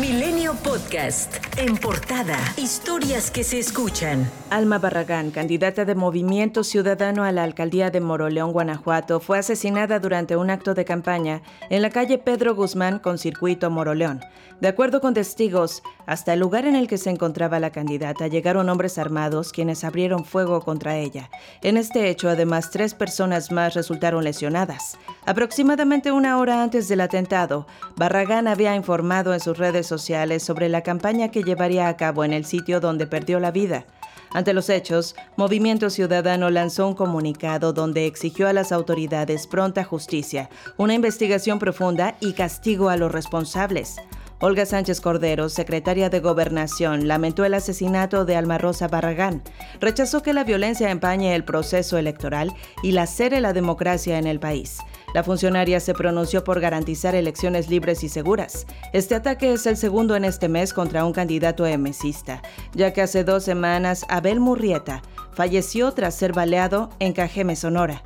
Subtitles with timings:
[0.00, 1.36] Milenio Podcast.
[1.56, 2.36] En portada.
[2.58, 4.30] Historias que se escuchan.
[4.50, 10.36] Alma Barragán, candidata de Movimiento Ciudadano a la alcaldía de Moroleón, Guanajuato, fue asesinada durante
[10.36, 11.40] un acto de campaña
[11.70, 14.20] en la calle Pedro Guzmán con circuito Moroleón.
[14.60, 18.68] De acuerdo con testigos, hasta el lugar en el que se encontraba la candidata llegaron
[18.70, 21.30] hombres armados quienes abrieron fuego contra ella.
[21.62, 24.96] En este hecho, además, tres personas más resultaron lesionadas.
[25.26, 27.66] Aproximadamente una hora antes del atentado,
[27.96, 32.32] Barragán había informado en sus redes sociales sobre la campaña que llevaría a cabo en
[32.32, 33.86] el sitio donde perdió la vida.
[34.32, 40.50] Ante los hechos, Movimiento Ciudadano lanzó un comunicado donde exigió a las autoridades pronta justicia,
[40.76, 43.96] una investigación profunda y castigo a los responsables.
[44.38, 49.42] Olga Sánchez Cordero, secretaria de Gobernación, lamentó el asesinato de Alma Rosa Barragán.
[49.80, 54.78] Rechazó que la violencia empañe el proceso electoral y lacere la democracia en el país.
[55.14, 58.66] La funcionaria se pronunció por garantizar elecciones libres y seguras.
[58.92, 62.42] Este ataque es el segundo en este mes contra un candidato emesista,
[62.74, 65.00] ya que hace dos semanas Abel Murrieta
[65.32, 68.02] falleció tras ser baleado en Cajeme, Sonora.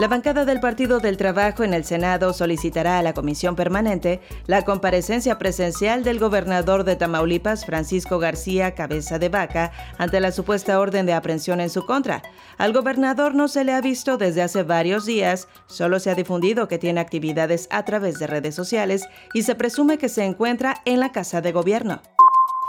[0.00, 4.62] La bancada del Partido del Trabajo en el Senado solicitará a la Comisión Permanente la
[4.62, 11.04] comparecencia presencial del gobernador de Tamaulipas, Francisco García Cabeza de Vaca, ante la supuesta orden
[11.04, 12.22] de aprehensión en su contra.
[12.56, 16.66] Al gobernador no se le ha visto desde hace varios días, solo se ha difundido
[16.66, 21.00] que tiene actividades a través de redes sociales y se presume que se encuentra en
[21.00, 22.00] la Casa de Gobierno.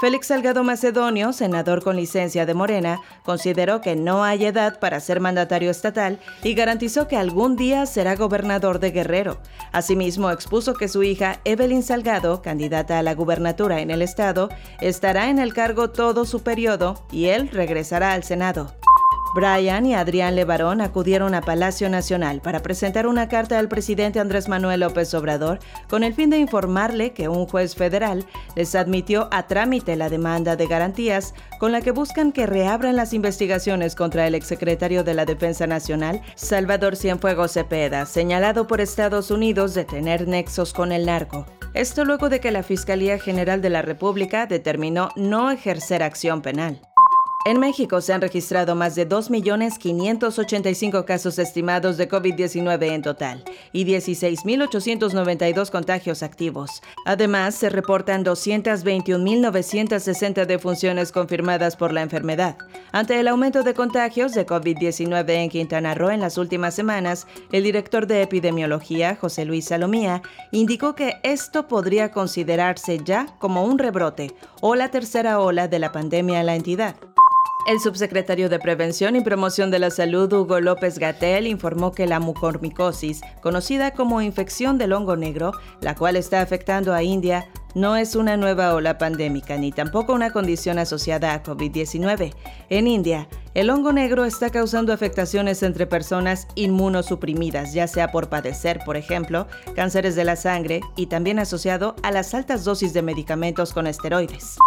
[0.01, 5.19] Félix Salgado Macedonio, senador con licencia de Morena, consideró que no hay edad para ser
[5.19, 9.37] mandatario estatal y garantizó que algún día será gobernador de Guerrero.
[9.71, 15.29] Asimismo, expuso que su hija Evelyn Salgado, candidata a la gubernatura en el estado, estará
[15.29, 18.73] en el cargo todo su periodo y él regresará al Senado.
[19.33, 24.49] Brian y Adrián Levarón acudieron a Palacio Nacional para presentar una carta al presidente Andrés
[24.49, 28.25] Manuel López Obrador con el fin de informarle que un juez federal
[28.57, 33.13] les admitió a trámite la demanda de garantías con la que buscan que reabran las
[33.13, 39.73] investigaciones contra el exsecretario de la Defensa Nacional, Salvador Cienfuegos Cepeda, señalado por Estados Unidos
[39.73, 41.45] de tener nexos con el narco.
[41.73, 46.81] Esto luego de que la Fiscalía General de la República determinó no ejercer acción penal.
[47.43, 53.43] En México se han registrado más de 2.585 casos estimados de COVID-19 en total
[53.73, 56.83] y 16.892 contagios activos.
[57.03, 62.59] Además, se reportan 221.960 defunciones confirmadas por la enfermedad.
[62.91, 67.63] Ante el aumento de contagios de COVID-19 en Quintana Roo en las últimas semanas, el
[67.63, 70.21] director de epidemiología, José Luis Salomía,
[70.51, 74.31] indicó que esto podría considerarse ya como un rebrote
[74.61, 76.95] o la tercera ola de la pandemia en la entidad.
[77.67, 82.19] El subsecretario de Prevención y Promoción de la Salud, Hugo López Gatel, informó que la
[82.19, 88.15] mucormicosis, conocida como infección del hongo negro, la cual está afectando a India, no es
[88.15, 92.33] una nueva ola pandémica ni tampoco una condición asociada a COVID-19.
[92.69, 98.79] En India, el hongo negro está causando afectaciones entre personas inmunosuprimidas, ya sea por padecer,
[98.85, 103.71] por ejemplo, cánceres de la sangre y también asociado a las altas dosis de medicamentos
[103.71, 104.57] con esteroides.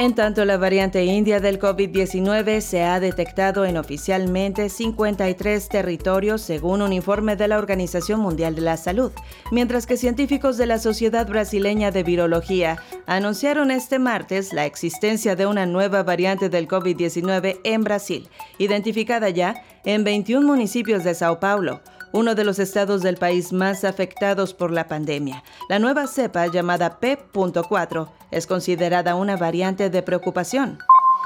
[0.00, 6.80] En tanto, la variante india del COVID-19 se ha detectado en oficialmente 53 territorios según
[6.80, 9.12] un informe de la Organización Mundial de la Salud,
[9.52, 15.44] mientras que científicos de la Sociedad Brasileña de Virología anunciaron este martes la existencia de
[15.44, 21.82] una nueva variante del COVID-19 en Brasil, identificada ya en 21 municipios de Sao Paulo
[22.12, 25.42] uno de los estados del país más afectados por la pandemia.
[25.68, 30.78] La nueva cepa llamada P.4 es considerada una variante de preocupación.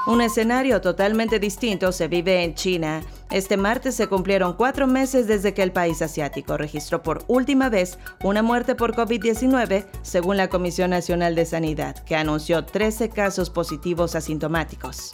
[0.07, 3.01] Un escenario totalmente distinto se vive en China.
[3.31, 7.97] Este martes se cumplieron cuatro meses desde que el país asiático registró por última vez
[8.23, 14.13] una muerte por COVID-19, según la Comisión Nacional de Sanidad, que anunció 13 casos positivos
[14.13, 15.11] asintomáticos.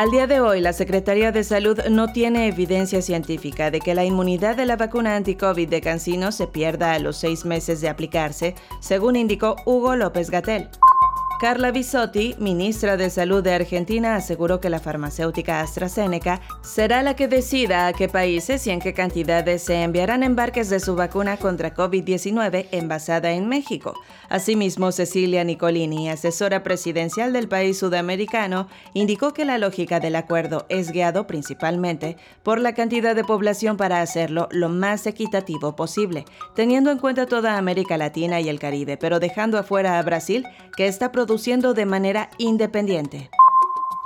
[0.00, 4.02] Al día de hoy, la Secretaría de Salud no tiene evidencia científica de que la
[4.02, 8.54] inmunidad de la vacuna anti-COVID de Cancino se pierda a los seis meses de aplicarse,
[8.80, 10.70] según indicó Hugo López Gatel.
[11.40, 17.28] Carla Bisotti, ministra de Salud de Argentina, aseguró que la farmacéutica AstraZeneca será la que
[17.28, 21.74] decida a qué países y en qué cantidades se enviarán embarques de su vacuna contra
[21.74, 23.94] COVID-19 envasada en México.
[24.28, 30.92] Asimismo, Cecilia Nicolini, asesora presidencial del país sudamericano, indicó que la lógica del acuerdo es
[30.92, 36.98] guiado principalmente por la cantidad de población para hacerlo lo más equitativo posible, teniendo en
[36.98, 40.44] cuenta toda América Latina y el Caribe, pero dejando afuera a Brasil,
[40.76, 43.30] que está produciendo de manera independiente.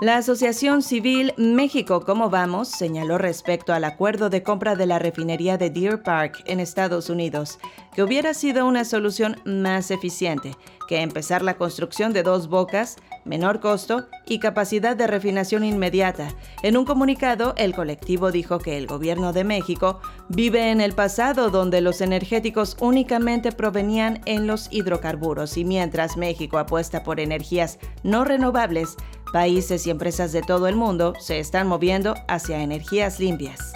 [0.01, 2.69] La Asociación Civil México ¿Cómo Vamos?
[2.69, 7.61] señaló respecto al acuerdo de compra de la refinería de Deer Park en Estados Unidos
[7.95, 10.57] que hubiera sido una solución más eficiente
[10.89, 16.29] que empezar la construcción de dos bocas, menor costo y capacidad de refinación inmediata.
[16.63, 21.51] En un comunicado, el colectivo dijo que el gobierno de México vive en el pasado
[21.51, 28.25] donde los energéticos únicamente provenían en los hidrocarburos y mientras México apuesta por energías no
[28.25, 28.97] renovables,
[29.35, 33.73] países y empresas de todo el mundo se están moviendo hacia energías limpias.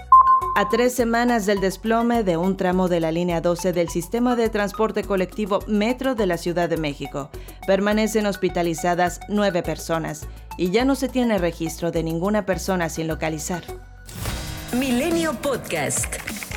[0.55, 4.51] A tres semanas del desplome de un tramo de la línea 12 del sistema de
[4.51, 7.31] transporte colectivo Metro de la Ciudad de México,
[7.67, 13.65] permanecen hospitalizadas nueve personas y ya no se tiene registro de ninguna persona sin localizar.
[14.73, 16.48] Milenio Podcast.